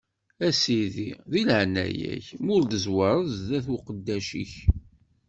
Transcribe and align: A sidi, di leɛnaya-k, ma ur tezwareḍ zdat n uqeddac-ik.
A 0.47 0.49
sidi, 0.61 1.09
di 1.31 1.41
leɛnaya-k, 1.49 2.27
ma 2.43 2.51
ur 2.57 2.63
tezwareḍ 2.65 3.23
zdat 3.37 3.65
n 3.69 3.75
uqeddac-ik. 3.77 4.53